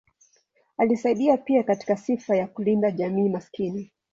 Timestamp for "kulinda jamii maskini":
2.47-3.91